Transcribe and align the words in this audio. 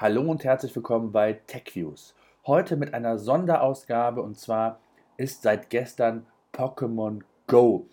Hallo 0.00 0.22
und 0.22 0.44
herzlich 0.44 0.74
willkommen 0.74 1.12
bei 1.12 1.34
TechViews. 1.46 2.14
Heute 2.46 2.78
mit 2.78 2.94
einer 2.94 3.18
Sonderausgabe 3.18 4.22
und 4.22 4.38
zwar 4.38 4.80
ist 5.18 5.42
seit 5.42 5.68
gestern 5.68 6.24
Pokémon 6.54 7.20
Go 7.46 7.86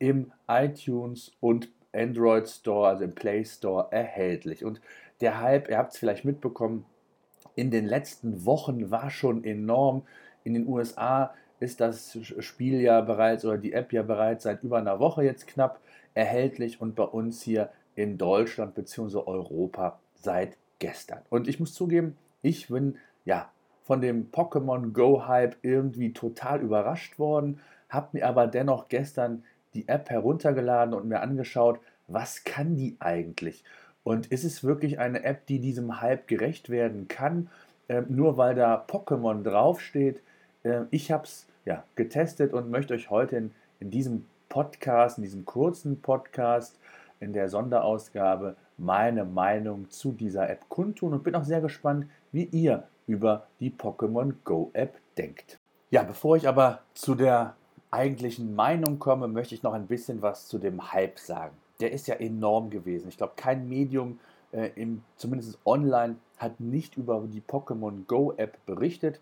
im 0.00 0.32
iTunes 0.48 1.30
und 1.38 1.70
Android 1.92 2.48
Store, 2.48 2.88
also 2.88 3.04
im 3.04 3.14
Play 3.14 3.44
Store 3.44 3.86
erhältlich. 3.92 4.64
Und 4.64 4.80
der 5.20 5.40
Hype, 5.40 5.68
ihr 5.68 5.78
habt 5.78 5.92
es 5.92 6.00
vielleicht 6.00 6.24
mitbekommen, 6.24 6.84
in 7.54 7.70
den 7.70 7.86
letzten 7.86 8.44
Wochen 8.44 8.90
war 8.90 9.10
schon 9.10 9.44
enorm. 9.44 10.02
In 10.42 10.54
den 10.54 10.66
USA 10.66 11.32
ist 11.60 11.80
das 11.80 12.18
Spiel 12.40 12.80
ja 12.80 13.02
bereits 13.02 13.44
oder 13.44 13.56
die 13.56 13.72
App 13.72 13.92
ja 13.92 14.02
bereits 14.02 14.42
seit 14.42 14.64
über 14.64 14.78
einer 14.78 14.98
Woche 14.98 15.22
jetzt 15.22 15.46
knapp 15.46 15.78
erhältlich 16.14 16.80
und 16.80 16.96
bei 16.96 17.04
uns 17.04 17.40
hier 17.40 17.70
in 17.94 18.18
Deutschland 18.18 18.74
bzw. 18.74 19.18
Europa 19.18 20.00
seit 20.14 20.56
gestern. 20.82 21.20
Und 21.30 21.46
ich 21.46 21.60
muss 21.60 21.74
zugeben, 21.74 22.16
ich 22.42 22.66
bin 22.66 22.98
ja 23.24 23.48
von 23.84 24.00
dem 24.00 24.32
Pokémon 24.32 24.92
Go 24.92 25.28
Hype 25.28 25.56
irgendwie 25.62 26.12
total 26.12 26.60
überrascht 26.60 27.20
worden, 27.20 27.60
habe 27.88 28.08
mir 28.12 28.26
aber 28.26 28.48
dennoch 28.48 28.88
gestern 28.88 29.44
die 29.74 29.86
App 29.86 30.10
heruntergeladen 30.10 30.92
und 30.92 31.06
mir 31.06 31.20
angeschaut, 31.20 31.78
was 32.08 32.42
kann 32.42 32.74
die 32.74 32.96
eigentlich? 32.98 33.62
Und 34.02 34.26
ist 34.26 34.42
es 34.42 34.64
wirklich 34.64 34.98
eine 34.98 35.22
App, 35.22 35.46
die 35.46 35.60
diesem 35.60 36.00
Hype 36.00 36.26
gerecht 36.26 36.68
werden 36.68 37.06
kann, 37.06 37.48
äh, 37.86 38.02
nur 38.08 38.36
weil 38.36 38.56
da 38.56 38.84
Pokémon 38.84 39.44
draufsteht? 39.44 40.20
Äh, 40.64 40.82
ich 40.90 41.12
habe 41.12 41.24
es 41.24 41.46
ja, 41.64 41.84
getestet 41.94 42.52
und 42.52 42.70
möchte 42.70 42.94
euch 42.94 43.08
heute 43.08 43.36
in, 43.36 43.52
in 43.78 43.92
diesem 43.92 44.26
Podcast, 44.48 45.18
in 45.18 45.22
diesem 45.22 45.44
kurzen 45.44 46.02
Podcast, 46.02 46.80
in 47.20 47.32
der 47.32 47.48
Sonderausgabe 47.48 48.56
meine 48.82 49.24
Meinung 49.24 49.88
zu 49.90 50.12
dieser 50.12 50.50
App 50.50 50.68
kundtun 50.68 51.14
und 51.14 51.24
bin 51.24 51.34
auch 51.34 51.44
sehr 51.44 51.60
gespannt, 51.60 52.06
wie 52.32 52.44
ihr 52.44 52.88
über 53.06 53.46
die 53.60 53.70
Pokémon 53.70 54.34
Go 54.44 54.70
App 54.72 54.98
denkt. 55.16 55.58
Ja, 55.90 56.02
bevor 56.02 56.36
ich 56.36 56.48
aber 56.48 56.80
zu 56.94 57.14
der 57.14 57.54
eigentlichen 57.90 58.54
Meinung 58.54 58.98
komme, 58.98 59.28
möchte 59.28 59.54
ich 59.54 59.62
noch 59.62 59.74
ein 59.74 59.86
bisschen 59.86 60.22
was 60.22 60.48
zu 60.48 60.58
dem 60.58 60.92
Hype 60.92 61.18
sagen. 61.18 61.54
Der 61.80 61.92
ist 61.92 62.08
ja 62.08 62.14
enorm 62.16 62.70
gewesen. 62.70 63.08
Ich 63.08 63.16
glaube, 63.16 63.34
kein 63.36 63.68
Medium, 63.68 64.18
äh, 64.52 64.70
im, 64.74 65.02
zumindest 65.16 65.58
online, 65.64 66.16
hat 66.38 66.58
nicht 66.58 66.96
über 66.96 67.22
die 67.26 67.42
Pokémon 67.42 68.06
Go 68.06 68.32
App 68.36 68.58
berichtet. 68.66 69.20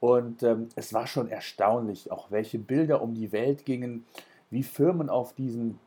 Und 0.00 0.42
ähm, 0.42 0.68
es 0.76 0.94
war 0.94 1.06
schon 1.06 1.28
erstaunlich, 1.28 2.10
auch 2.10 2.30
welche 2.30 2.58
Bilder 2.58 3.02
um 3.02 3.14
die 3.14 3.32
Welt 3.32 3.64
gingen, 3.64 4.06
wie 4.50 4.62
Firmen 4.62 5.10
auf 5.10 5.34
diesen 5.34 5.78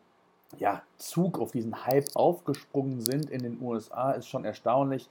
ja, 0.59 0.81
Zug, 0.97 1.39
auf 1.39 1.51
diesen 1.51 1.85
Hype 1.85 2.15
aufgesprungen 2.15 3.01
sind 3.01 3.29
in 3.29 3.43
den 3.43 3.61
USA, 3.61 4.11
ist 4.11 4.27
schon 4.27 4.45
erstaunlich. 4.45 5.07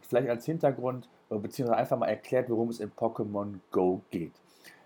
Vielleicht 0.00 0.28
als 0.28 0.44
Hintergrund, 0.44 1.08
äh, 1.30 1.36
beziehungsweise 1.36 1.78
einfach 1.78 1.98
mal 1.98 2.08
erklärt, 2.08 2.50
worum 2.50 2.68
es 2.68 2.80
in 2.80 2.90
Pokémon 2.92 3.58
Go 3.70 4.02
geht. 4.10 4.32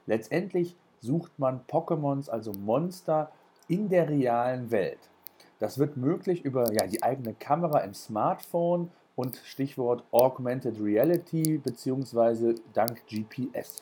Letztendlich 0.07 0.77
sucht 1.01 1.39
man 1.39 1.61
Pokémons, 1.69 2.31
also 2.31 2.53
Monster, 2.53 3.31
in 3.69 3.89
der 3.89 4.09
realen 4.09 4.71
Welt. 4.71 5.11
Das 5.59 5.79
wird 5.79 5.97
möglich 5.97 6.45
über 6.45 6.73
ja, 6.73 6.87
die 6.87 7.03
eigene 7.03 7.34
Kamera 7.34 7.81
im 7.81 7.95
Smartphone 7.95 8.91
und 9.17 9.37
Stichwort 9.45 10.05
Augmented 10.12 10.81
Reality 10.81 11.59
beziehungsweise 11.59 12.55
dank 12.75 13.07
GPS. 13.07 13.81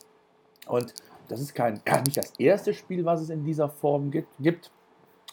Und 0.67 0.93
das 1.27 1.41
ist 1.41 1.53
kein, 1.53 1.81
nicht 2.05 2.17
das 2.17 2.33
erste 2.39 2.73
Spiel, 2.73 3.05
was 3.05 3.21
es 3.21 3.29
in 3.29 3.43
dieser 3.43 3.69
Form 3.69 4.11
gibt. 4.11 4.71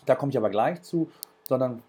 Da 0.07 0.15
komme 0.15 0.31
ich 0.31 0.37
aber 0.37 0.51
gleich 0.51 0.83
zu, 0.83 1.11
sondern 1.49 1.83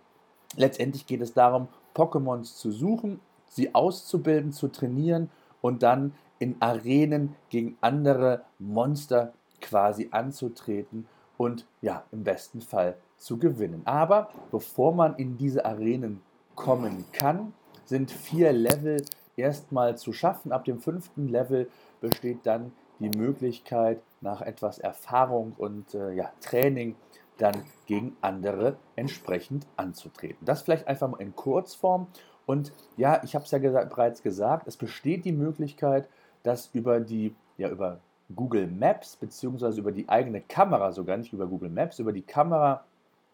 letztendlich 0.56 1.06
geht 1.06 1.22
es 1.22 1.34
darum, 1.34 1.68
Pokémons 1.96 2.56
zu 2.56 2.72
suchen, 2.72 3.20
sie 3.48 3.74
auszubilden, 3.74 4.52
zu 4.52 4.68
trainieren 4.68 5.30
und 5.62 5.84
dann 5.84 6.14
in 6.40 6.56
Arenen 6.60 7.36
gegen 7.50 7.78
andere 7.82 8.42
Monster 8.60 9.34
quasi 9.62 10.10
anzutreten 10.12 11.08
und 11.38 11.66
ja, 11.82 12.04
im 12.12 12.24
besten 12.24 12.62
Fall 12.62 12.98
zu 13.18 13.38
gewinnen. 13.38 13.82
Aber 13.86 14.30
bevor 14.52 14.94
man 14.94 15.16
in 15.16 15.38
diese 15.38 15.66
Arenen 15.66 16.22
kommen 16.56 17.06
kann, 17.12 17.54
sind 17.86 18.12
vier 18.12 18.52
Level 18.52 19.04
erstmal 19.38 19.98
zu 19.98 20.14
schaffen. 20.14 20.52
Ab 20.52 20.66
dem 20.66 20.80
fünften 20.80 21.28
Level 21.28 21.70
besteht 22.02 22.40
dann 22.44 22.72
die 23.00 23.10
Möglichkeit, 23.10 24.02
nach 24.22 24.42
etwas 24.42 24.80
Erfahrung 24.80 25.54
und 25.58 25.94
äh, 25.94 26.14
ja, 26.14 26.32
Training 26.40 26.96
dann 27.38 27.64
gegen 27.86 28.16
andere 28.22 28.78
entsprechend 28.96 29.66
anzutreten. 29.76 30.46
Das 30.46 30.62
vielleicht 30.62 30.88
einfach 30.88 31.10
mal 31.10 31.22
in 31.22 31.36
Kurzform. 31.36 32.08
Und 32.46 32.74
ja, 32.98 33.22
ich 33.24 33.36
habe 33.36 33.46
es 33.46 33.52
ja 33.52 33.58
gesagt, 33.58 33.90
bereits 33.90 34.22
gesagt, 34.22 34.68
es 34.68 34.78
besteht 34.78 35.26
die 35.26 35.32
Möglichkeit, 35.32 36.08
dass 36.44 36.70
über 36.74 37.00
die, 37.00 37.36
ja, 37.58 37.70
über 37.70 38.00
Google 38.36 38.68
Maps, 38.68 39.16
beziehungsweise 39.16 39.80
über 39.80 39.92
die 39.92 40.08
eigene 40.10 40.42
Kamera, 40.42 40.92
sogar 40.92 41.18
nicht 41.18 41.34
über 41.34 41.48
Google 41.48 41.70
Maps, 41.70 42.00
über 42.00 42.14
die 42.14 42.22
Kamera 42.22 42.84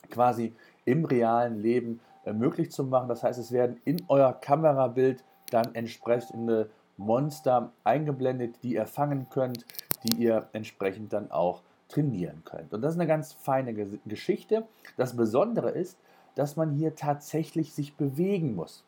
quasi 0.09 0.53
im 0.85 1.05
realen 1.05 1.61
Leben 1.61 1.99
äh, 2.25 2.33
möglich 2.33 2.71
zu 2.71 2.83
machen. 2.83 3.09
Das 3.09 3.23
heißt, 3.23 3.39
es 3.39 3.51
werden 3.51 3.79
in 3.85 4.03
euer 4.07 4.33
Kamerabild 4.33 5.23
dann 5.51 5.73
entsprechende 5.75 6.69
Monster 6.97 7.71
eingeblendet, 7.83 8.55
die 8.63 8.73
ihr 8.73 8.85
fangen 8.85 9.27
könnt, 9.29 9.65
die 10.03 10.23
ihr 10.23 10.47
entsprechend 10.53 11.13
dann 11.13 11.31
auch 11.31 11.61
trainieren 11.99 12.43
könnt. 12.45 12.73
Und 12.73 12.81
das 12.81 12.93
ist 12.93 12.99
eine 12.99 13.07
ganz 13.07 13.33
feine 13.33 13.73
Geschichte. 14.05 14.65
Das 14.97 15.15
Besondere 15.15 15.71
ist, 15.71 15.97
dass 16.35 16.55
man 16.55 16.71
hier 16.71 16.95
tatsächlich 16.95 17.73
sich 17.73 17.95
bewegen 17.95 18.55
muss. 18.55 18.85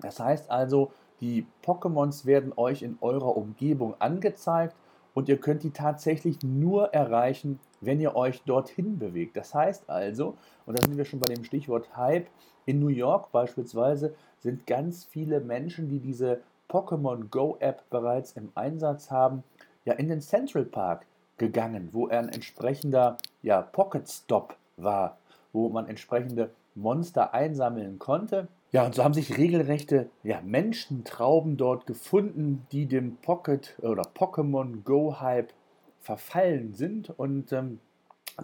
Das 0.00 0.20
heißt 0.20 0.50
also, 0.50 0.92
die 1.20 1.46
Pokémons 1.64 2.24
werden 2.24 2.52
euch 2.56 2.82
in 2.82 2.96
eurer 3.00 3.36
Umgebung 3.36 3.94
angezeigt 3.98 4.76
und 5.14 5.28
ihr 5.28 5.38
könnt 5.38 5.64
die 5.64 5.72
tatsächlich 5.72 6.38
nur 6.42 6.94
erreichen, 6.94 7.58
wenn 7.80 8.00
ihr 8.00 8.14
euch 8.14 8.42
dorthin 8.44 8.98
bewegt. 8.98 9.36
Das 9.36 9.54
heißt 9.54 9.90
also, 9.90 10.36
und 10.66 10.78
da 10.78 10.84
sind 10.84 10.96
wir 10.96 11.04
schon 11.04 11.20
bei 11.20 11.28
dem 11.28 11.44
Stichwort 11.44 11.96
Hype, 11.96 12.28
in 12.66 12.78
New 12.80 12.88
York 12.88 13.32
beispielsweise 13.32 14.14
sind 14.38 14.66
ganz 14.66 15.04
viele 15.04 15.40
Menschen, 15.40 15.88
die 15.88 15.98
diese 15.98 16.40
Pokémon 16.68 17.28
Go 17.30 17.56
App 17.60 17.82
bereits 17.90 18.32
im 18.32 18.52
Einsatz 18.54 19.10
haben, 19.10 19.42
ja 19.84 19.94
in 19.94 20.08
den 20.08 20.20
Central 20.20 20.66
Park 20.66 21.06
gegangen, 21.38 21.88
wo 21.92 22.08
ein 22.08 22.28
entsprechender 22.28 23.16
ja, 23.42 23.62
Pocket 23.62 24.08
Stop 24.08 24.56
war, 24.76 25.18
wo 25.52 25.68
man 25.68 25.86
entsprechende 25.86 26.50
Monster 26.74 27.34
einsammeln 27.34 27.98
konnte. 27.98 28.48
Ja, 28.70 28.84
und 28.84 28.94
so 28.94 29.02
haben 29.02 29.14
sich 29.14 29.38
regelrechte 29.38 30.10
ja, 30.22 30.40
Menschentrauben 30.42 31.56
dort 31.56 31.86
gefunden, 31.86 32.66
die 32.70 32.86
dem 32.86 33.16
Pocket 33.16 33.74
oder 33.80 34.02
Pokémon 34.02 34.82
Go 34.84 35.20
Hype 35.20 35.52
verfallen 36.00 36.74
sind. 36.74 37.10
Und 37.18 37.52
ähm, 37.52 37.80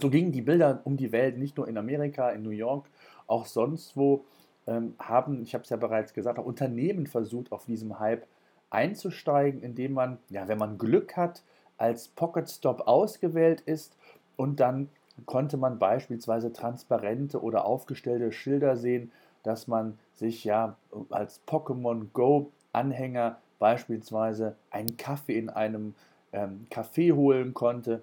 so 0.00 0.08
gingen 0.08 0.32
die 0.32 0.40
Bilder 0.40 0.80
um 0.84 0.96
die 0.96 1.12
Welt, 1.12 1.38
nicht 1.38 1.56
nur 1.56 1.68
in 1.68 1.76
Amerika, 1.76 2.30
in 2.30 2.42
New 2.42 2.50
York, 2.50 2.86
auch 3.26 3.46
sonst 3.46 3.96
wo 3.96 4.24
ähm, 4.66 4.94
haben, 4.98 5.42
ich 5.42 5.54
habe 5.54 5.64
es 5.64 5.70
ja 5.70 5.76
bereits 5.76 6.14
gesagt, 6.14 6.38
auch 6.38 6.46
Unternehmen 6.46 7.06
versucht, 7.06 7.52
auf 7.52 7.66
diesem 7.66 7.98
Hype 7.98 8.26
einzusteigen, 8.70 9.62
indem 9.62 9.92
man, 9.92 10.18
ja, 10.30 10.48
wenn 10.48 10.58
man 10.58 10.78
Glück 10.78 11.16
hat, 11.16 11.42
als 11.78 12.08
Pocket 12.08 12.48
Stop 12.48 12.86
ausgewählt 12.86 13.60
ist 13.62 13.96
und 14.36 14.60
dann 14.60 14.88
konnte 15.26 15.56
man 15.56 15.78
beispielsweise 15.78 16.52
transparente 16.52 17.42
oder 17.42 17.64
aufgestellte 17.64 18.32
Schilder 18.32 18.76
sehen, 18.76 19.12
dass 19.42 19.68
man 19.68 19.98
sich 20.14 20.44
ja 20.44 20.76
als 21.10 21.40
Pokémon 21.46 22.06
Go 22.12 22.50
Anhänger 22.72 23.38
beispielsweise 23.58 24.56
einen 24.70 24.96
Kaffee 24.96 25.38
in 25.38 25.48
einem 25.48 25.94
ähm, 26.32 26.66
Café 26.70 27.14
holen 27.14 27.54
konnte 27.54 28.02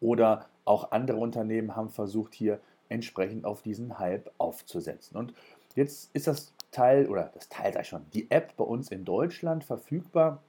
oder 0.00 0.46
auch 0.64 0.90
andere 0.90 1.18
Unternehmen 1.18 1.76
haben 1.76 1.90
versucht 1.90 2.34
hier 2.34 2.58
entsprechend 2.88 3.44
auf 3.44 3.62
diesen 3.62 3.98
Hype 3.98 4.30
aufzusetzen. 4.38 5.16
Und 5.16 5.34
jetzt 5.74 6.10
ist 6.14 6.26
das 6.26 6.52
Teil 6.72 7.06
oder 7.06 7.30
das 7.34 7.48
Teil 7.48 7.72
sei 7.72 7.84
schon 7.84 8.04
die 8.12 8.30
App 8.30 8.56
bei 8.56 8.64
uns 8.64 8.90
in 8.90 9.04
Deutschland 9.04 9.64
verfügbar 9.64 10.42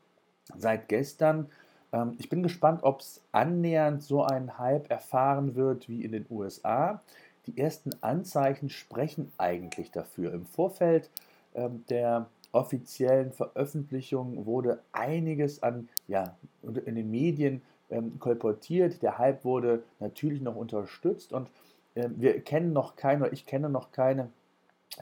seit 0.57 0.89
gestern 0.89 1.49
ähm, 1.93 2.15
ich 2.17 2.29
bin 2.29 2.43
gespannt, 2.43 2.83
ob 2.83 2.99
es 2.99 3.21
annähernd 3.31 4.03
so 4.03 4.23
einen 4.23 4.57
Hype 4.57 4.89
erfahren 4.89 5.55
wird 5.55 5.87
wie 5.87 6.03
in 6.03 6.11
den 6.11 6.25
USA. 6.29 7.01
Die 7.45 7.57
ersten 7.57 7.91
Anzeichen 8.01 8.69
sprechen 8.69 9.31
eigentlich 9.37 9.91
dafür. 9.91 10.33
Im 10.33 10.45
Vorfeld 10.45 11.09
ähm, 11.55 11.85
der 11.89 12.27
offiziellen 12.51 13.31
Veröffentlichung 13.31 14.45
wurde 14.45 14.79
einiges 14.91 15.63
an, 15.63 15.89
ja, 16.07 16.35
in 16.61 16.95
den 16.95 17.09
Medien 17.09 17.61
ähm, 17.89 18.19
kolportiert. 18.19 19.01
Der 19.01 19.17
Hype 19.17 19.43
wurde 19.43 19.83
natürlich 19.99 20.41
noch 20.41 20.55
unterstützt 20.55 21.33
und 21.33 21.49
äh, 21.95 22.09
wir 22.15 22.39
kennen 22.41 22.73
noch 22.73 22.95
keine, 22.95 23.23
oder 23.23 23.33
ich 23.33 23.45
kenne 23.45 23.69
noch 23.69 23.91
keine 23.91 24.29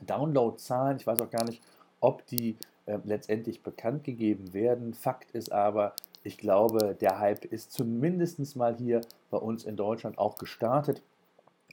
Downloadzahlen. 0.01 0.97
Ich 0.97 1.07
weiß 1.07 1.21
auch 1.21 1.29
gar 1.29 1.43
nicht, 1.43 1.61
ob 1.99 2.25
die 2.27 2.57
äh, 2.85 2.97
letztendlich 3.03 3.61
bekannt 3.63 4.03
gegeben 4.03 4.53
werden. 4.53 4.93
Fakt 4.93 5.31
ist 5.31 5.51
aber, 5.51 5.93
ich 6.23 6.37
glaube, 6.37 6.95
der 6.99 7.19
Hype 7.19 7.45
ist 7.45 7.71
zumindest 7.71 8.55
mal 8.55 8.75
hier 8.75 9.01
bei 9.29 9.37
uns 9.37 9.63
in 9.63 9.75
Deutschland 9.75 10.17
auch 10.17 10.37
gestartet. 10.37 11.01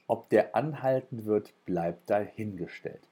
Ob 0.07 0.29
der 0.31 0.57
anhalten 0.57 1.27
wird, 1.27 1.53
bleibt 1.67 2.09
dahingestellt. 2.09 3.03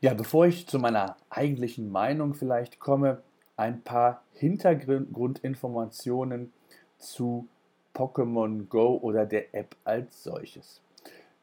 Ja, 0.00 0.14
bevor 0.14 0.46
ich 0.46 0.66
zu 0.66 0.78
meiner 0.78 1.16
eigentlichen 1.30 1.90
Meinung 1.90 2.34
vielleicht 2.34 2.78
komme, 2.78 3.22
ein 3.56 3.82
paar 3.82 4.22
Hintergrundinformationen 4.32 6.52
zu 6.98 7.48
Pokémon 7.94 8.66
Go 8.68 8.98
oder 9.00 9.26
der 9.26 9.54
App 9.54 9.76
als 9.84 10.24
solches. 10.24 10.80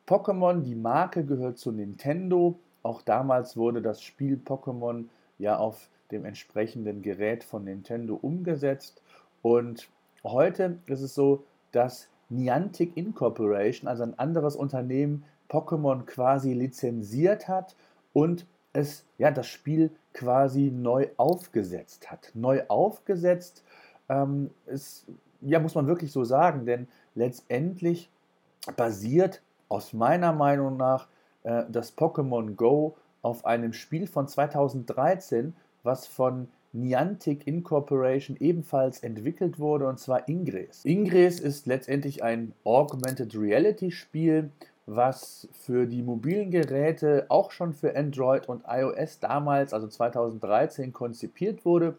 Pokémon, 0.08 0.64
die 0.64 0.76
Marke 0.76 1.24
gehört 1.24 1.58
zu 1.58 1.72
Nintendo. 1.72 2.60
Auch 2.84 3.02
damals 3.02 3.56
wurde 3.56 3.82
das 3.82 4.02
Spiel 4.02 4.40
Pokémon 4.44 5.06
ja 5.38 5.58
auf 5.58 5.90
dem 6.12 6.26
entsprechenden 6.26 7.02
Gerät 7.02 7.44
von 7.44 7.64
Nintendo 7.64 8.16
umgesetzt. 8.16 9.01
Und 9.42 9.90
heute 10.24 10.78
ist 10.86 11.02
es 11.02 11.16
so, 11.16 11.44
dass 11.72 12.08
Niantic 12.30 12.96
Incorporation, 12.96 13.88
also 13.88 14.04
ein 14.04 14.18
anderes 14.18 14.56
Unternehmen, 14.56 15.24
Pokémon 15.50 16.06
quasi 16.06 16.54
lizenziert 16.54 17.48
hat 17.48 17.76
und 18.14 18.46
es 18.74 19.06
ja 19.18 19.32
das 19.32 19.48
Spiel 19.48 19.92
quasi 20.14 20.72
neu 20.72 21.10
aufgesetzt 21.18 22.10
hat. 22.10 22.32
Neu 22.34 22.64
aufgesetzt 22.70 23.64
ähm, 24.08 24.52
ist, 24.66 25.06
ja, 25.42 25.60
muss 25.60 25.76
man 25.76 25.88
wirklich 25.88 26.12
so 26.12 26.24
sagen, 26.24 26.66
denn 26.66 26.88
letztendlich 27.16 28.10
basiert 28.78 29.42
aus 29.68 29.94
meiner 29.94 30.32
Meinung 30.32 30.78
nach 30.78 31.08
äh, 31.44 31.64
das 31.70 31.98
Pokémon 31.98 32.56
Go 32.56 32.96
auf 33.22 33.46
einem 33.46 33.74
Spiel 33.74 34.08
von 34.08 34.28
2013, 34.28 35.54
was 35.84 36.08
von 36.08 36.48
Niantic 36.74 37.48
Incorporation 37.48 38.38
ebenfalls 38.40 39.00
entwickelt 39.00 39.60
wurde, 39.60 39.88
und 39.88 40.00
zwar 40.00 40.28
Ingress. 40.30 40.86
Ingress 40.86 41.40
ist 41.40 41.66
letztendlich 41.66 42.24
ein 42.24 42.54
Augmented 42.64 43.36
Reality 43.36 43.92
Spiel, 43.92 44.52
was 44.86 45.48
für 45.52 45.86
die 45.86 46.02
mobilen 46.02 46.52
Geräte 46.52 47.26
auch 47.30 47.52
schon 47.52 47.74
für 47.74 47.96
Android 47.96 48.48
und 48.48 48.64
iOS 48.68 49.20
damals, 49.20 49.74
also 49.74 49.88
2013, 49.88 50.94
konzipiert 50.94 51.66
wurde. 51.66 51.96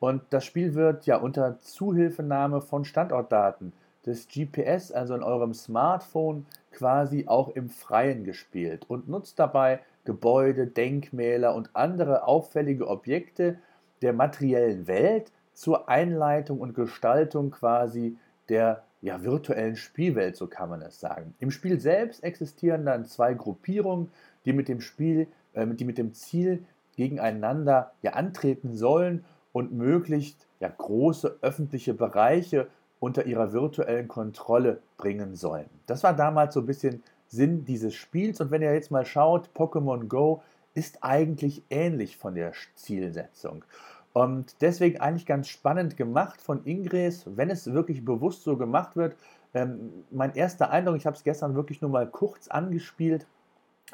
Und 0.00 0.22
das 0.30 0.44
Spiel 0.44 0.74
wird 0.74 1.06
ja 1.06 1.16
unter 1.16 1.60
Zuhilfenahme 1.60 2.60
von 2.60 2.84
Standortdaten 2.84 3.72
des 4.06 4.28
GPS, 4.28 4.92
also 4.92 5.14
in 5.14 5.22
eurem 5.22 5.54
Smartphone, 5.54 6.46
quasi 6.70 7.26
auch 7.26 7.48
im 7.48 7.68
Freien 7.68 8.24
gespielt 8.24 8.84
und 8.88 9.08
nutzt 9.08 9.38
dabei 9.38 9.80
Gebäude, 10.04 10.66
Denkmäler 10.66 11.54
und 11.54 11.70
andere 11.74 12.26
auffällige 12.26 12.86
Objekte 12.86 13.58
der 14.02 14.12
materiellen 14.12 14.86
Welt 14.86 15.32
zur 15.54 15.88
Einleitung 15.88 16.60
und 16.60 16.74
Gestaltung 16.74 17.50
quasi 17.50 18.16
der 18.48 18.84
ja, 19.00 19.22
virtuellen 19.22 19.76
Spielwelt, 19.76 20.36
so 20.36 20.46
kann 20.46 20.70
man 20.70 20.82
es 20.82 21.00
sagen. 21.00 21.34
Im 21.38 21.50
Spiel 21.50 21.78
selbst 21.80 22.24
existieren 22.24 22.84
dann 22.86 23.04
zwei 23.04 23.34
Gruppierungen, 23.34 24.10
die 24.44 24.52
mit 24.52 24.68
dem 24.68 24.80
Spiel, 24.80 25.28
äh, 25.52 25.66
die 25.66 25.84
mit 25.84 25.98
dem 25.98 26.14
Ziel 26.14 26.64
gegeneinander 26.96 27.92
ja, 28.02 28.12
antreten 28.12 28.74
sollen 28.74 29.24
und 29.52 29.72
möglichst 29.72 30.46
ja, 30.60 30.68
große 30.68 31.38
öffentliche 31.42 31.94
Bereiche 31.94 32.66
unter 33.00 33.26
ihrer 33.26 33.52
virtuellen 33.52 34.08
Kontrolle 34.08 34.80
bringen 34.96 35.36
sollen. 35.36 35.66
Das 35.86 36.02
war 36.02 36.14
damals 36.14 36.54
so 36.54 36.60
ein 36.60 36.66
bisschen 36.66 37.02
Sinn 37.28 37.64
dieses 37.64 37.94
Spiels. 37.94 38.40
Und 38.40 38.50
wenn 38.50 38.62
ihr 38.62 38.74
jetzt 38.74 38.90
mal 38.90 39.04
schaut, 39.04 39.50
Pokémon 39.54 40.08
Go 40.08 40.42
ist 40.74 41.02
eigentlich 41.02 41.62
ähnlich 41.70 42.16
von 42.16 42.34
der 42.34 42.52
Zielsetzung. 42.74 43.64
Und 44.12 44.60
deswegen 44.62 45.00
eigentlich 45.00 45.26
ganz 45.26 45.48
spannend 45.48 45.96
gemacht 45.96 46.40
von 46.40 46.64
Ingress, 46.64 47.24
wenn 47.36 47.50
es 47.50 47.72
wirklich 47.72 48.04
bewusst 48.04 48.42
so 48.42 48.56
gemacht 48.56 48.96
wird. 48.96 49.16
Ähm, 49.54 50.04
mein 50.10 50.34
erster 50.34 50.70
Eindruck, 50.70 50.96
ich 50.96 51.06
habe 51.06 51.16
es 51.16 51.24
gestern 51.24 51.54
wirklich 51.54 51.80
nur 51.80 51.90
mal 51.90 52.06
kurz 52.06 52.48
angespielt, 52.48 53.26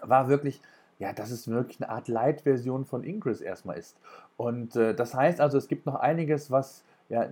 war 0.03 0.29
wirklich, 0.29 0.61
ja, 0.99 1.12
dass 1.12 1.31
es 1.31 1.49
wirklich 1.49 1.81
eine 1.81 1.91
Art 1.91 2.09
Light-Version 2.09 2.85
von 2.85 3.05
Ingress 3.05 3.41
erstmal 3.41 3.76
ist. 3.76 3.97
Und 4.37 4.76
äh, 4.76 4.94
das 4.94 5.15
heißt 5.15 5.41
also, 5.41 5.59
es 5.59 5.69
gibt 5.69 5.87
noch 5.87 5.97
einiges, 5.97 6.50
was 6.50 6.85
ja, 7.09 7.29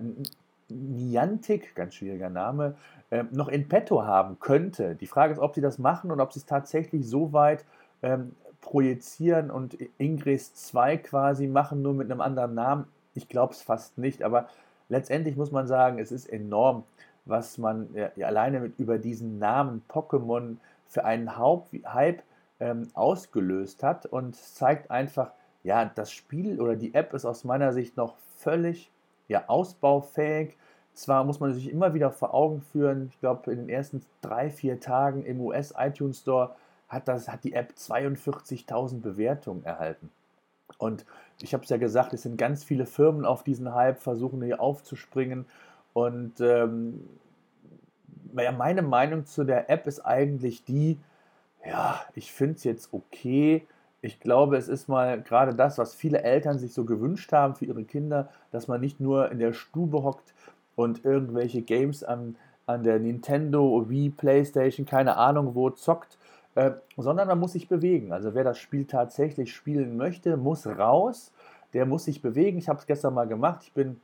Niantic, 0.69 1.75
ganz 1.75 1.95
schwieriger 1.95 2.29
Name, 2.29 2.75
äh, 3.09 3.23
noch 3.31 3.47
in 3.47 3.67
petto 3.67 4.03
haben 4.03 4.39
könnte. 4.39 4.95
Die 4.95 5.07
Frage 5.07 5.33
ist, 5.33 5.39
ob 5.39 5.55
sie 5.55 5.61
das 5.61 5.77
machen 5.77 6.11
und 6.11 6.19
ob 6.19 6.33
sie 6.33 6.39
es 6.39 6.45
tatsächlich 6.45 7.07
so 7.07 7.33
weit 7.33 7.65
ähm, 8.01 8.35
projizieren 8.63 9.51
und 9.51 9.77
Ingress 9.97 10.55
2 10.55 10.97
quasi 10.97 11.47
machen, 11.47 11.81
nur 11.81 11.93
mit 11.93 12.09
einem 12.09 12.21
anderen 12.21 12.55
Namen. 12.55 12.85
Ich 13.13 13.27
glaube 13.27 13.53
es 13.53 13.61
fast 13.61 13.97
nicht, 13.97 14.23
aber 14.23 14.47
letztendlich 14.89 15.35
muss 15.35 15.51
man 15.51 15.67
sagen, 15.67 15.99
es 15.99 16.11
ist 16.11 16.27
enorm, 16.27 16.83
was 17.25 17.57
man 17.57 17.89
ja, 17.93 18.25
alleine 18.25 18.61
mit 18.61 18.79
über 18.79 18.97
diesen 18.97 19.37
Namen 19.37 19.83
Pokémon 19.89 20.57
für 20.87 21.05
einen 21.05 21.37
Hype 21.37 22.23
ähm, 22.59 22.87
ausgelöst 22.93 23.83
hat 23.83 24.05
und 24.05 24.35
zeigt 24.35 24.89
einfach, 24.89 25.31
ja, 25.63 25.85
das 25.85 26.11
Spiel 26.11 26.59
oder 26.59 26.75
die 26.75 26.93
App 26.93 27.13
ist 27.13 27.25
aus 27.25 27.43
meiner 27.43 27.73
Sicht 27.73 27.97
noch 27.97 28.15
völlig 28.37 28.89
ja, 29.27 29.43
ausbaufähig. 29.47 30.57
Zwar 30.93 31.23
muss 31.25 31.39
man 31.39 31.53
sich 31.53 31.69
immer 31.69 31.93
wieder 31.93 32.11
vor 32.11 32.33
Augen 32.33 32.61
führen, 32.61 33.09
ich 33.11 33.19
glaube, 33.19 33.51
in 33.51 33.59
den 33.59 33.69
ersten 33.69 34.05
drei, 34.21 34.49
vier 34.49 34.79
Tagen 34.79 35.25
im 35.25 35.41
US-iTunes 35.41 36.19
Store 36.19 36.55
hat, 36.93 37.07
das, 37.07 37.27
hat 37.27 37.43
die 37.43 37.53
App 37.53 37.73
42.000 37.77 39.01
Bewertungen 39.01 39.63
erhalten. 39.65 40.09
Und 40.77 41.05
ich 41.41 41.53
habe 41.53 41.63
es 41.63 41.69
ja 41.69 41.77
gesagt, 41.77 42.13
es 42.13 42.23
sind 42.23 42.37
ganz 42.37 42.63
viele 42.63 42.85
Firmen 42.85 43.25
auf 43.25 43.43
diesen 43.43 43.73
Hype, 43.73 43.99
versuchen 43.99 44.41
hier 44.41 44.61
aufzuspringen. 44.61 45.45
Und 45.93 46.39
ähm, 46.41 47.07
meine 48.33 48.81
Meinung 48.81 49.25
zu 49.25 49.43
der 49.43 49.69
App 49.69 49.87
ist 49.87 49.99
eigentlich 50.01 50.63
die, 50.63 50.97
ja, 51.65 52.01
ich 52.15 52.31
finde 52.31 52.55
es 52.55 52.63
jetzt 52.63 52.93
okay, 52.93 53.65
ich 54.01 54.19
glaube, 54.19 54.57
es 54.57 54.67
ist 54.67 54.89
mal 54.89 55.21
gerade 55.21 55.55
das, 55.55 55.77
was 55.77 55.95
viele 55.95 56.23
Eltern 56.23 56.59
sich 56.59 56.73
so 56.73 56.83
gewünscht 56.83 57.31
haben 57.31 57.55
für 57.55 57.65
ihre 57.65 57.85
Kinder, 57.85 58.29
dass 58.51 58.67
man 58.67 58.81
nicht 58.81 58.99
nur 58.99 59.31
in 59.31 59.39
der 59.39 59.53
Stube 59.53 60.03
hockt 60.03 60.33
und 60.75 61.05
irgendwelche 61.05 61.61
Games 61.61 62.03
an, 62.03 62.35
an 62.65 62.83
der 62.83 62.99
Nintendo, 62.99 63.85
Wii, 63.87 64.09
PlayStation, 64.09 64.85
keine 64.85 65.15
Ahnung 65.15 65.55
wo 65.55 65.69
zockt, 65.69 66.17
äh, 66.55 66.71
sondern 66.97 67.27
man 67.27 67.39
muss 67.39 67.53
sich 67.53 67.67
bewegen. 67.67 68.11
Also 68.11 68.33
wer 68.33 68.43
das 68.43 68.57
Spiel 68.57 68.85
tatsächlich 68.85 69.53
spielen 69.53 69.97
möchte, 69.97 70.37
muss 70.37 70.67
raus, 70.67 71.31
der 71.73 71.85
muss 71.85 72.05
sich 72.05 72.21
bewegen. 72.21 72.57
Ich 72.57 72.69
habe 72.69 72.79
es 72.79 72.85
gestern 72.85 73.13
mal 73.13 73.27
gemacht. 73.27 73.61
Ich 73.63 73.73
bin 73.73 73.99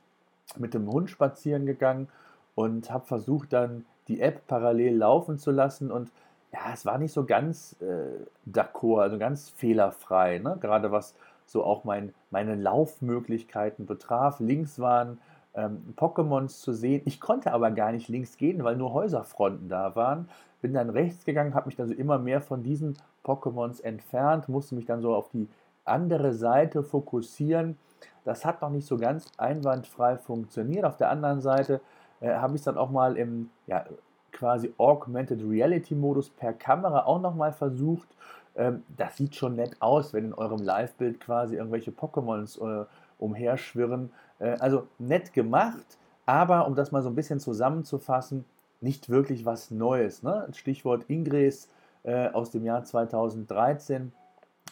mit 0.58 0.74
dem 0.74 0.92
Hund 0.92 1.10
spazieren 1.10 1.66
gegangen 1.66 2.08
und 2.56 2.92
habe 2.92 3.06
versucht 3.06 3.54
dann 3.54 3.86
die 4.08 4.22
App 4.22 4.48
parallel 4.48 4.98
laufen 4.98 5.38
zu 5.38 5.52
lassen 5.52 5.92
und 5.92 6.12
ja, 6.52 6.74
es 6.74 6.86
war 6.86 6.98
nicht 6.98 7.14
so 7.14 7.26
ganz 7.26 7.76
äh, 7.80 8.50
d'accord, 8.50 9.02
also 9.02 9.20
ganz 9.20 9.50
fehlerfrei, 9.50 10.40
ne? 10.40 10.58
gerade 10.60 10.92
was 10.92 11.14
so 11.46 11.64
auch 11.64 11.84
mein, 11.84 12.14
meine 12.32 12.56
Laufmöglichkeiten 12.56 13.86
betraf. 13.86 14.40
Links 14.40 14.80
waren 14.80 15.20
ähm, 15.60 15.94
Pokémons 15.98 16.62
zu 16.62 16.74
sehen. 16.74 17.02
Ich 17.06 17.20
konnte 17.20 17.52
aber 17.52 17.72
gar 17.72 17.92
nicht 17.92 18.08
links 18.08 18.38
gehen, 18.38 18.64
weil 18.64 18.78
nur 18.78 18.94
Häuserfronten 18.94 19.68
da 19.68 19.96
waren. 19.96 20.30
Bin 20.62 20.74
dann 20.74 20.90
rechts 20.90 21.26
gegangen, 21.26 21.54
habe 21.54 21.68
mich 21.68 21.76
dann 21.76 21.88
so 21.88 21.94
immer 21.94 22.18
mehr 22.20 22.42
von 22.42 22.64
diesen 22.64 22.98
Pokémons 23.24 23.82
entfernt, 23.82 24.50
musste 24.50 24.76
mich 24.76 24.86
dann 24.86 25.02
so 25.02 25.14
auf 25.14 25.30
die 25.30 25.48
andere 25.86 26.34
Seite 26.34 26.84
fokussieren. 26.84 27.78
Das 28.24 28.46
hat 28.46 28.62
noch 28.62 28.70
nicht 28.70 28.88
so 28.88 28.98
ganz 28.98 29.28
einwandfrei 29.38 30.18
funktioniert. 30.18 30.86
Auf 30.86 30.98
der 30.98 31.10
anderen 31.10 31.42
Seite 31.42 31.82
äh, 32.22 32.34
habe 32.36 32.56
ich 32.56 32.62
es 32.62 32.66
dann 32.66 32.78
auch 32.78 32.92
mal 32.92 33.18
im 33.18 33.50
ja, 33.68 33.86
quasi 34.32 34.74
Augmented 34.78 35.42
Reality 35.44 35.96
Modus 35.96 36.30
per 36.30 36.54
Kamera 36.54 37.06
auch 37.06 37.22
nochmal 37.22 37.54
versucht. 37.54 38.08
Ähm, 38.56 38.84
das 38.98 39.18
sieht 39.18 39.36
schon 39.36 39.56
nett 39.56 39.76
aus, 39.80 40.14
wenn 40.14 40.26
in 40.26 40.34
eurem 40.34 40.62
Live-Bild 40.62 41.20
quasi 41.20 41.56
irgendwelche 41.56 41.92
Pokémons 41.92 42.60
äh, 42.60 42.86
umherschwirren. 43.18 44.12
Äh, 44.40 44.58
also 44.60 44.88
nett 44.98 45.34
gemacht, 45.34 45.98
aber 46.26 46.68
um 46.68 46.76
das 46.76 46.92
mal 46.92 47.02
so 47.04 47.10
ein 47.10 47.16
bisschen 47.16 47.40
zusammenzufassen, 47.40 48.46
nicht 48.82 49.10
wirklich 49.10 49.46
was 49.46 49.72
Neues. 49.72 50.24
Ne? 50.24 50.48
Stichwort 50.54 51.06
Ingress 51.10 51.70
äh, 52.04 52.30
aus 52.30 52.52
dem 52.52 52.66
Jahr 52.66 52.84
2013. 52.84 54.12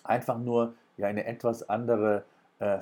Einfach 0.03 0.37
nur 0.39 0.73
ja, 0.97 1.07
eine 1.07 1.25
etwas 1.25 1.69
andere 1.69 2.23
äh, 2.59 2.79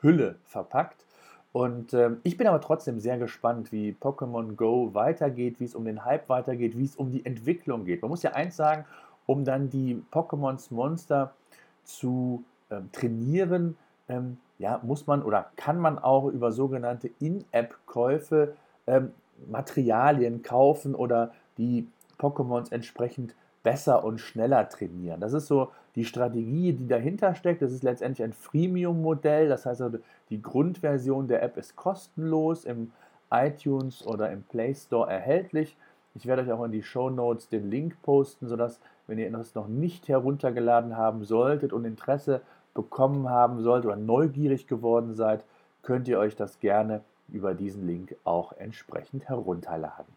Hülle 0.00 0.36
verpackt. 0.44 1.04
Und 1.52 1.92
äh, 1.94 2.10
ich 2.22 2.36
bin 2.36 2.46
aber 2.46 2.60
trotzdem 2.60 3.00
sehr 3.00 3.18
gespannt, 3.18 3.72
wie 3.72 3.96
Pokémon 4.00 4.54
Go 4.54 4.94
weitergeht, 4.94 5.58
wie 5.58 5.64
es 5.64 5.74
um 5.74 5.84
den 5.84 6.04
Hype 6.04 6.28
weitergeht, 6.28 6.78
wie 6.78 6.84
es 6.84 6.94
um 6.94 7.10
die 7.10 7.26
Entwicklung 7.26 7.84
geht. 7.84 8.02
Man 8.02 8.10
muss 8.10 8.22
ja 8.22 8.32
eins 8.32 8.56
sagen, 8.56 8.84
um 9.26 9.44
dann 9.44 9.68
die 9.68 10.00
Pokémons 10.12 10.72
Monster 10.72 11.34
zu 11.82 12.44
ähm, 12.70 12.90
trainieren, 12.92 13.76
ähm, 14.10 14.36
ja, 14.58 14.80
muss 14.82 15.06
man 15.06 15.22
oder 15.22 15.46
kann 15.56 15.78
man 15.78 15.98
auch 15.98 16.26
über 16.26 16.52
sogenannte 16.52 17.10
In-App-Käufe 17.18 18.54
ähm, 18.86 19.12
Materialien 19.48 20.42
kaufen 20.42 20.94
oder 20.94 21.32
die 21.56 21.88
Pokémons 22.18 22.70
entsprechend 22.70 23.34
besser 23.62 24.04
und 24.04 24.18
schneller 24.20 24.68
trainieren. 24.68 25.20
Das 25.20 25.32
ist 25.32 25.46
so 25.46 25.70
die 25.94 26.04
Strategie, 26.04 26.72
die 26.72 26.86
dahinter 26.86 27.34
steckt. 27.34 27.62
Das 27.62 27.72
ist 27.72 27.82
letztendlich 27.82 28.24
ein 28.24 28.32
Freemium-Modell. 28.32 29.48
Das 29.48 29.66
heißt, 29.66 29.80
also, 29.82 29.98
die 30.28 30.42
Grundversion 30.42 31.28
der 31.28 31.42
App 31.42 31.56
ist 31.56 31.76
kostenlos 31.76 32.64
im 32.64 32.92
iTunes 33.30 34.06
oder 34.06 34.30
im 34.30 34.42
Play 34.42 34.74
Store 34.74 35.10
erhältlich. 35.10 35.76
Ich 36.14 36.26
werde 36.26 36.42
euch 36.42 36.52
auch 36.52 36.64
in 36.64 36.72
die 36.72 36.82
Show 36.82 37.10
Notes 37.10 37.48
den 37.48 37.70
Link 37.70 38.00
posten, 38.02 38.48
sodass, 38.48 38.80
wenn 39.06 39.18
ihr 39.18 39.30
das 39.30 39.54
noch 39.54 39.68
nicht 39.68 40.08
heruntergeladen 40.08 40.96
haben 40.96 41.24
solltet 41.24 41.72
und 41.72 41.84
Interesse 41.84 42.40
bekommen 42.82 43.28
haben 43.28 43.62
solltet 43.62 43.86
oder 43.90 43.96
neugierig 43.96 44.66
geworden 44.66 45.14
seid, 45.14 45.44
könnt 45.82 46.08
ihr 46.08 46.18
euch 46.18 46.36
das 46.36 46.60
gerne 46.60 47.02
über 47.28 47.54
diesen 47.54 47.86
Link 47.86 48.16
auch 48.24 48.52
entsprechend 48.52 49.28
herunterladen. 49.28 50.12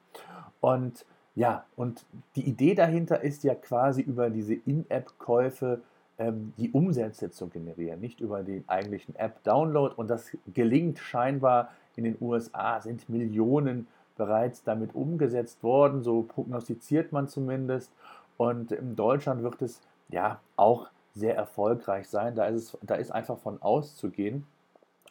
Und 0.62 1.05
ja, 1.36 1.65
und 1.75 2.05
die 2.36 2.48
Idee 2.48 2.75
dahinter 2.75 3.22
ist 3.22 3.43
ja 3.43 3.55
quasi 3.55 4.01
über 4.01 4.29
diese 4.29 4.53
In-App-Käufe 4.53 5.82
ähm, 6.20 6.53
die 6.58 6.72
Umsätze 6.72 7.32
zu 7.32 7.48
generieren, 7.48 8.00
nicht 8.00 8.20
über 8.20 8.43
den 8.43 8.63
eigentlichen 8.67 9.15
App-Download. 9.15 9.96
Und 9.96 10.10
das 10.10 10.29
gelingt 10.53 11.00
scheinbar 11.00 11.72
in 11.96 12.03
den 12.03 12.17
USA, 12.22 12.79
sind 12.82 13.10
Millionen 13.10 13.88
bereits 14.15 14.63
damit 14.63 14.93
umgesetzt 14.93 15.63
worden, 15.63 16.03
so 16.03 16.22
prognostiziert 16.22 17.12
man 17.12 17.27
zumindest. 17.27 17.91
Und 18.38 18.72
in 18.72 18.96
Deutschland 18.96 19.41
wird 19.41 19.62
es 19.62 19.82
ja 20.10 20.39
auch 20.55 20.89
sehr 21.15 21.36
erfolgreich 21.36 22.08
sein. 22.08 22.36
Da 22.36 22.46
ist, 22.46 22.74
es, 22.74 22.77
da 22.82 22.96
ist 22.96 23.12
einfach 23.12 23.38
von 23.38 23.62
auszugehen. 23.62 24.46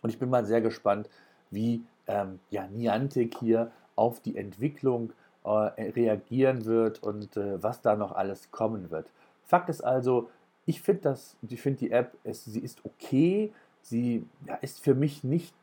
Und 0.03 0.11
ich 0.11 0.19
bin 0.19 0.31
mal 0.31 0.45
sehr 0.45 0.61
gespannt, 0.61 1.09
wie 1.51 1.85
ähm, 2.07 2.41
ja, 2.51 2.67
Niantic 2.67 3.37
hier 3.39 3.71
auf 3.95 4.21
die 4.21 4.37
Entwicklung 4.37 5.13
äh, 5.45 5.49
reagieren 5.49 6.65
wird 6.65 7.03
und 7.03 7.37
äh, 7.37 7.63
was 7.63 7.83
da 7.83 7.97
noch 7.97 8.13
alles 8.13 8.51
kommen 8.51 8.91
wird. 8.91 9.11
Fakt 9.45 9.69
ist 9.69 9.83
also, 9.83 10.31
ich 10.67 10.81
finde 10.81 11.17
finde 11.57 11.79
die 11.79 11.91
App, 11.91 12.15
es, 12.25 12.45
sie 12.45 12.61
ist 12.61 12.85
okay, 12.85 13.53
sie 13.83 14.27
ja, 14.47 14.55
ist 14.57 14.81
für 14.81 14.95
mich 14.95 15.25
nicht 15.25 15.55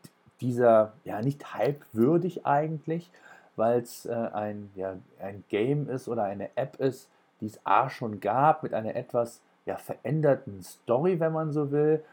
dieser, 0.41 0.93
ja, 1.03 1.21
nicht 1.21 1.57
hypewürdig 1.57 2.45
eigentlich, 2.45 3.09
weil 3.55 3.81
es 3.81 4.05
äh, 4.05 4.13
ein, 4.13 4.69
ja, 4.75 4.95
ein 5.19 5.43
Game 5.49 5.89
ist 5.89 6.07
oder 6.07 6.23
eine 6.23 6.49
App 6.55 6.79
ist, 6.79 7.09
die 7.41 7.47
es 7.47 7.59
A 7.65 7.89
schon 7.89 8.19
gab, 8.19 8.63
mit 8.63 8.73
einer 8.73 8.95
etwas 8.95 9.41
ja, 9.65 9.77
veränderten 9.77 10.61
Story, 10.63 11.19
wenn 11.19 11.33
man 11.33 11.51
so 11.51 11.71
will, 11.71 12.03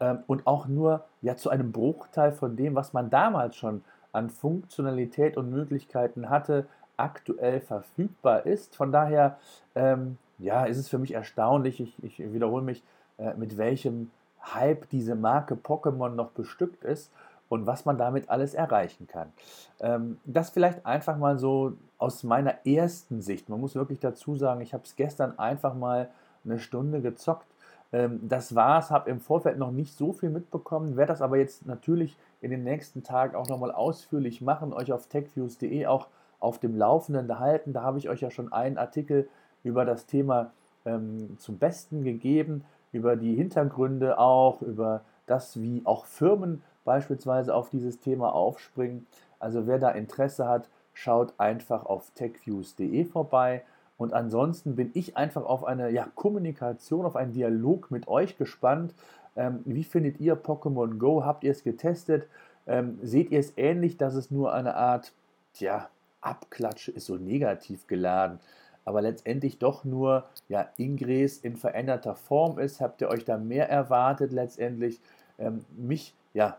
ähm, 0.00 0.18
und 0.26 0.46
auch 0.46 0.66
nur 0.66 1.04
ja, 1.20 1.36
zu 1.36 1.50
einem 1.50 1.72
Bruchteil 1.72 2.32
von 2.32 2.56
dem, 2.56 2.74
was 2.74 2.92
man 2.92 3.10
damals 3.10 3.56
schon 3.56 3.84
an 4.12 4.30
Funktionalität 4.30 5.36
und 5.36 5.50
Möglichkeiten 5.50 6.28
hatte, 6.28 6.66
aktuell 6.96 7.60
verfügbar 7.60 8.46
ist. 8.46 8.76
Von 8.76 8.92
daher 8.92 9.38
ähm, 9.74 10.18
ja, 10.38 10.64
ist 10.64 10.78
es 10.78 10.88
für 10.88 10.98
mich 10.98 11.14
erstaunlich, 11.14 11.80
ich, 11.80 12.02
ich 12.02 12.32
wiederhole 12.32 12.62
mich, 12.62 12.82
äh, 13.18 13.34
mit 13.34 13.56
welchem 13.56 14.10
Hype 14.54 14.88
diese 14.90 15.14
Marke 15.14 15.54
Pokémon 15.54 16.10
noch 16.10 16.30
bestückt 16.30 16.84
ist 16.84 17.12
und 17.48 17.66
was 17.66 17.84
man 17.84 17.96
damit 17.96 18.28
alles 18.28 18.54
erreichen 18.54 19.06
kann. 19.06 19.32
Ähm, 19.80 20.18
das 20.24 20.50
vielleicht 20.50 20.84
einfach 20.84 21.16
mal 21.16 21.38
so 21.38 21.74
aus 21.98 22.24
meiner 22.24 22.66
ersten 22.66 23.22
Sicht. 23.22 23.48
Man 23.48 23.60
muss 23.60 23.74
wirklich 23.74 24.00
dazu 24.00 24.36
sagen, 24.36 24.60
ich 24.60 24.74
habe 24.74 24.84
es 24.84 24.96
gestern 24.96 25.38
einfach 25.38 25.74
mal 25.74 26.08
eine 26.44 26.58
Stunde 26.58 27.00
gezockt. 27.00 27.46
Ähm, 27.92 28.20
das 28.22 28.54
war's, 28.54 28.90
habe 28.90 29.10
im 29.10 29.20
Vorfeld 29.20 29.58
noch 29.58 29.70
nicht 29.70 29.96
so 29.96 30.12
viel 30.12 30.30
mitbekommen, 30.30 30.96
werde 30.96 31.12
das 31.12 31.22
aber 31.22 31.36
jetzt 31.36 31.66
natürlich 31.66 32.16
in 32.40 32.50
den 32.50 32.64
nächsten 32.64 33.02
Tagen 33.02 33.36
auch 33.36 33.48
nochmal 33.48 33.72
ausführlich 33.72 34.40
machen, 34.40 34.72
euch 34.72 34.92
auf 34.92 35.06
techviews.de 35.06 35.86
auch 35.86 36.08
auf 36.40 36.58
dem 36.58 36.76
Laufenden 36.76 37.38
halten. 37.38 37.72
Da 37.72 37.82
habe 37.82 37.98
ich 37.98 38.08
euch 38.08 38.20
ja 38.20 38.30
schon 38.30 38.52
einen 38.52 38.78
Artikel 38.78 39.28
über 39.62 39.84
das 39.84 40.06
Thema 40.06 40.50
ähm, 40.84 41.36
zum 41.38 41.58
Besten 41.58 42.02
gegeben, 42.02 42.64
über 42.90 43.16
die 43.16 43.34
Hintergründe 43.34 44.18
auch, 44.18 44.60
über 44.62 45.02
das, 45.26 45.60
wie 45.60 45.82
auch 45.84 46.04
Firmen 46.04 46.62
beispielsweise 46.84 47.54
auf 47.54 47.70
dieses 47.70 48.00
Thema 48.00 48.34
aufspringen. 48.34 49.06
Also 49.38 49.66
wer 49.66 49.78
da 49.78 49.90
Interesse 49.90 50.48
hat, 50.48 50.68
schaut 50.92 51.32
einfach 51.38 51.86
auf 51.86 52.10
techviews.de 52.14 53.04
vorbei. 53.04 53.62
Und 53.96 54.12
ansonsten 54.12 54.74
bin 54.74 54.90
ich 54.94 55.16
einfach 55.16 55.44
auf 55.44 55.64
eine 55.64 55.90
ja, 55.90 56.08
Kommunikation, 56.14 57.04
auf 57.04 57.16
einen 57.16 57.32
Dialog 57.32 57.90
mit 57.90 58.08
euch 58.08 58.36
gespannt. 58.36 58.94
Ähm, 59.36 59.60
wie 59.64 59.84
findet 59.84 60.20
ihr 60.20 60.36
Pokémon 60.36 60.98
Go? 60.98 61.24
Habt 61.24 61.44
ihr 61.44 61.52
es 61.52 61.62
getestet? 61.62 62.26
Ähm, 62.66 62.98
seht 63.02 63.30
ihr 63.30 63.40
es 63.40 63.52
ähnlich, 63.56 63.96
dass 63.96 64.14
es 64.14 64.30
nur 64.30 64.52
eine 64.52 64.74
Art, 64.74 65.12
tja, 65.54 65.88
Abklatsch 66.20 66.88
ist 66.88 67.06
so 67.06 67.16
negativ 67.16 67.86
geladen, 67.88 68.38
aber 68.84 69.02
letztendlich 69.02 69.58
doch 69.58 69.84
nur 69.84 70.24
ja, 70.48 70.68
Ingress 70.76 71.38
in 71.38 71.56
veränderter 71.56 72.14
Form 72.14 72.58
ist? 72.58 72.80
Habt 72.80 73.00
ihr 73.00 73.08
euch 73.08 73.24
da 73.24 73.36
mehr 73.36 73.68
erwartet 73.68 74.32
letztendlich? 74.32 75.00
Ähm, 75.38 75.64
mich 75.76 76.14
ja, 76.34 76.58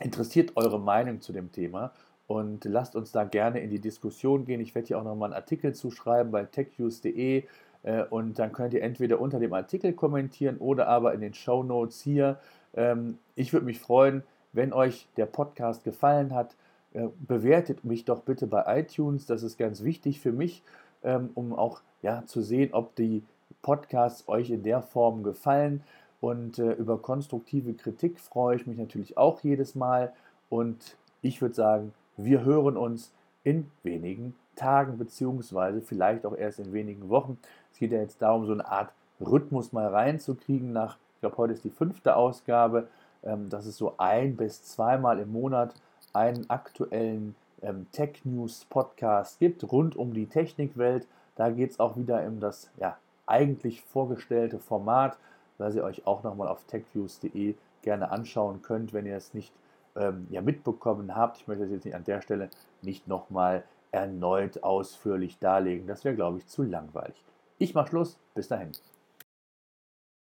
interessiert 0.00 0.56
eure 0.56 0.78
Meinung 0.78 1.20
zu 1.20 1.32
dem 1.32 1.52
Thema 1.52 1.92
und 2.26 2.64
lasst 2.64 2.96
uns 2.96 3.12
da 3.12 3.24
gerne 3.24 3.60
in 3.60 3.70
die 3.70 3.78
Diskussion 3.78 4.44
gehen. 4.44 4.60
Ich 4.60 4.74
werde 4.74 4.88
hier 4.88 4.98
auch 4.98 5.04
nochmal 5.04 5.28
einen 5.28 5.40
Artikel 5.40 5.74
zuschreiben 5.74 6.32
bei 6.32 6.44
techuse.de 6.44 7.44
äh, 7.82 8.02
und 8.10 8.38
dann 8.38 8.52
könnt 8.52 8.74
ihr 8.74 8.82
entweder 8.82 9.20
unter 9.20 9.38
dem 9.38 9.52
Artikel 9.52 9.92
kommentieren 9.92 10.56
oder 10.58 10.88
aber 10.88 11.14
in 11.14 11.20
den 11.20 11.34
Show 11.34 11.62
Notes 11.62 12.00
hier. 12.00 12.38
Ähm, 12.74 13.18
ich 13.36 13.52
würde 13.52 13.66
mich 13.66 13.78
freuen, 13.78 14.22
wenn 14.52 14.72
euch 14.72 15.08
der 15.16 15.26
Podcast 15.26 15.84
gefallen 15.84 16.34
hat. 16.34 16.56
Äh, 16.94 17.08
bewertet 17.26 17.84
mich 17.84 18.04
doch 18.04 18.22
bitte 18.22 18.46
bei 18.46 18.80
iTunes, 18.80 19.26
das 19.26 19.42
ist 19.42 19.58
ganz 19.58 19.84
wichtig 19.84 20.20
für 20.20 20.32
mich, 20.32 20.62
ähm, 21.04 21.30
um 21.34 21.52
auch 21.52 21.80
ja, 22.02 22.24
zu 22.26 22.42
sehen, 22.42 22.72
ob 22.72 22.94
die 22.96 23.22
Podcasts 23.62 24.28
euch 24.28 24.50
in 24.50 24.62
der 24.62 24.82
Form 24.82 25.22
gefallen. 25.22 25.82
Und 26.20 26.58
äh, 26.58 26.72
über 26.72 26.98
konstruktive 26.98 27.74
Kritik 27.74 28.18
freue 28.18 28.56
ich 28.56 28.66
mich 28.66 28.78
natürlich 28.78 29.16
auch 29.16 29.40
jedes 29.40 29.74
Mal. 29.74 30.12
Und 30.48 30.96
ich 31.22 31.42
würde 31.42 31.54
sagen, 31.54 31.92
wir 32.16 32.44
hören 32.44 32.76
uns 32.76 33.12
in 33.44 33.70
wenigen 33.82 34.34
Tagen, 34.56 34.98
beziehungsweise 34.98 35.80
vielleicht 35.80 36.26
auch 36.26 36.36
erst 36.36 36.58
in 36.58 36.72
wenigen 36.72 37.08
Wochen. 37.08 37.38
Es 37.72 37.78
geht 37.78 37.92
ja 37.92 38.00
jetzt 38.00 38.20
darum, 38.22 38.46
so 38.46 38.52
eine 38.52 38.66
Art 38.66 38.90
Rhythmus 39.20 39.72
mal 39.72 39.86
reinzukriegen. 39.86 40.72
Nach, 40.72 40.96
ich 41.14 41.20
glaube, 41.20 41.36
heute 41.36 41.52
ist 41.52 41.64
die 41.64 41.70
fünfte 41.70 42.16
Ausgabe, 42.16 42.88
ähm, 43.22 43.48
dass 43.50 43.66
es 43.66 43.76
so 43.76 43.94
ein 43.98 44.36
bis 44.36 44.64
zweimal 44.64 45.18
im 45.18 45.32
Monat 45.32 45.74
einen 46.12 46.48
aktuellen 46.48 47.34
ähm, 47.62 47.86
Tech 47.92 48.20
News 48.24 48.64
Podcast 48.64 49.38
gibt 49.38 49.70
rund 49.70 49.96
um 49.96 50.14
die 50.14 50.26
Technikwelt. 50.26 51.06
Da 51.36 51.50
geht 51.50 51.72
es 51.72 51.80
auch 51.80 51.96
wieder 51.96 52.26
um 52.26 52.40
das 52.40 52.70
ja, 52.78 52.96
eigentlich 53.26 53.82
vorgestellte 53.82 54.58
Format, 54.58 55.16
was 55.58 55.74
ihr 55.74 55.84
euch 55.84 56.06
auch 56.06 56.22
nochmal 56.22 56.48
auf 56.48 56.64
techviews.de 56.64 57.54
gerne 57.82 58.10
anschauen 58.10 58.62
könnt, 58.62 58.92
wenn 58.92 59.06
ihr 59.06 59.16
es 59.16 59.34
nicht 59.34 59.52
ähm, 59.96 60.26
ja, 60.30 60.42
mitbekommen 60.42 61.14
habt. 61.14 61.38
Ich 61.38 61.48
möchte 61.48 61.64
das 61.64 61.72
jetzt 61.72 61.84
nicht 61.84 61.94
an 61.94 62.04
der 62.04 62.20
Stelle 62.20 62.50
nicht 62.82 63.08
nochmal 63.08 63.64
erneut 63.90 64.62
ausführlich 64.62 65.38
darlegen. 65.38 65.86
Das 65.86 66.04
wäre, 66.04 66.14
glaube 66.14 66.38
ich, 66.38 66.46
zu 66.46 66.62
langweilig. 66.62 67.22
Ich 67.58 67.74
mache 67.74 67.88
Schluss. 67.88 68.18
Bis 68.34 68.48
dahin. 68.48 68.72